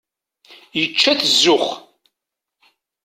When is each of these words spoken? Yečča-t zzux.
Yečča-t 0.79 1.21
zzux. 1.33 1.65